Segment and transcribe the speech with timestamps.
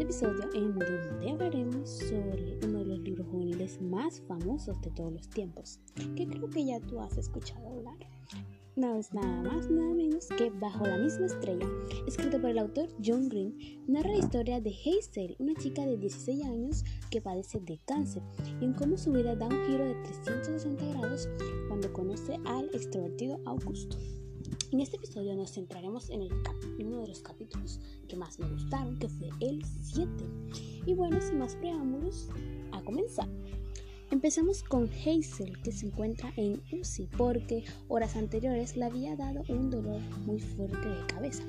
[0.00, 5.28] episodio en donde hablaremos sobre uno de los libros juveniles más famosos de todos los
[5.28, 5.80] tiempos,
[6.16, 7.98] que creo que ya tú has escuchado hablar.
[8.74, 11.66] No es nada más, nada menos que Bajo la misma estrella,
[12.06, 13.54] escrito por el autor John Green,
[13.86, 18.22] narra la historia de Hazel, una chica de 16 años que padece de cáncer,
[18.60, 21.28] y en cómo su vida da un giro de 360 grados
[21.68, 23.98] cuando conoce al extrovertido Augusto.
[24.72, 26.32] En este episodio nos centraremos en, el
[26.86, 27.20] uno de los
[28.16, 30.10] más me gustaron, que fue el 7.
[30.86, 32.28] Y bueno, sin más preámbulos,
[32.72, 33.28] a comenzar.
[34.10, 39.70] Empezamos con Hazel, que se encuentra en UCI porque horas anteriores le había dado un
[39.70, 41.42] dolor muy fuerte de cabeza.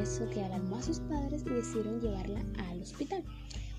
[0.00, 3.24] Eso que alarmó a sus padres y decidieron llevarla al hospital.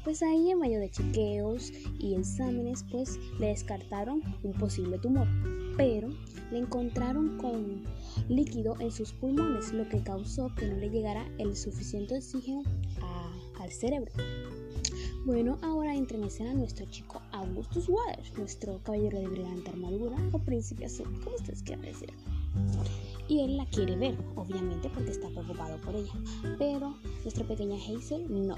[0.06, 5.28] Pues ahí en medio de chequeos y exámenes, pues le descartaron un posible tumor,
[5.78, 6.10] pero
[6.52, 7.84] le encontraron con
[8.30, 12.62] líquido en sus pulmones, lo que causó que no le llegara el suficiente oxígeno
[13.60, 14.12] al cerebro.
[15.26, 20.38] Bueno, ahora entra en escena nuestro chico Augustus Waters, nuestro caballero de brillante armadura o
[20.38, 22.14] príncipe azul, como ustedes quieran decir.
[23.28, 26.14] Y él la quiere ver, obviamente, porque está preocupado por ella.
[26.60, 28.56] Pero nuestra pequeña Hazel no,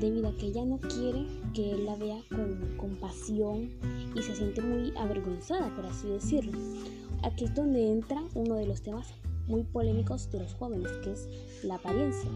[0.00, 3.70] debido a que ella no quiere que él la vea con compasión
[4.14, 6.58] y se siente muy avergonzada, por así decirlo.
[7.22, 9.12] Aquí es donde entra uno de los temas
[9.46, 11.28] muy polémicos de los jóvenes, que es
[11.62, 12.30] la apariencia.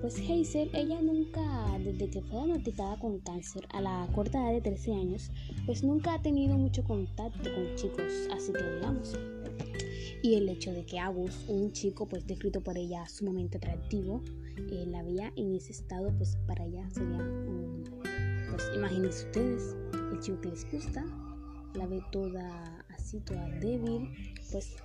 [0.00, 1.42] Pues Hazel, ella nunca,
[1.78, 5.30] desde que fue diagnosticada con cáncer a la corta edad de 13 años,
[5.66, 9.16] pues nunca ha tenido mucho contacto con chicos, así que digamos.
[10.22, 14.22] Y el hecho de que Agus, un chico pues descrito por ella sumamente atractivo,
[14.56, 17.18] eh, la veía en ese estado, pues para ella sería,
[18.50, 19.76] pues imagínense ustedes,
[20.12, 21.04] el chico que les gusta,
[21.74, 24.10] la ve toda así, toda débil,
[24.50, 24.76] pues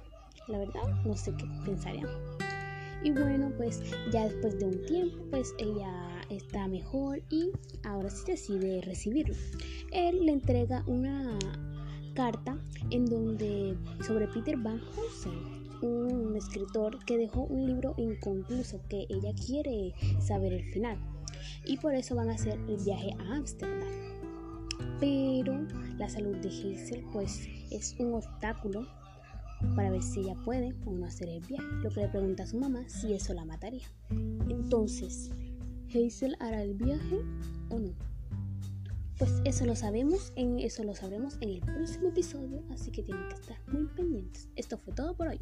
[0.47, 2.07] la verdad no sé qué pensarían.
[3.03, 7.49] Y bueno, pues ya después de un tiempo, pues ella está mejor y
[7.83, 9.33] ahora sí decide recibirlo.
[9.91, 11.39] Él le entrega una
[12.13, 12.59] carta
[12.91, 13.60] en donde
[14.05, 20.53] sobre Peter Van Housen, un escritor que dejó un libro inconcluso que ella quiere saber
[20.53, 20.97] el final.
[21.65, 23.89] Y por eso van a hacer el viaje a Ámsterdam.
[24.99, 25.65] Pero
[25.97, 28.87] la salud de Hazel pues es un obstáculo
[29.75, 32.47] para ver si ella puede o no hacer el viaje, lo que le pregunta a
[32.47, 33.87] su mamá si eso la mataría.
[34.49, 35.31] Entonces,
[35.89, 37.19] ¿Hazel hará el viaje
[37.69, 37.93] o no?
[39.21, 43.29] Pues eso lo sabemos, en eso lo sabremos en el próximo episodio, así que tienen
[43.29, 44.49] que estar muy pendientes.
[44.55, 45.39] Esto fue todo por hoy.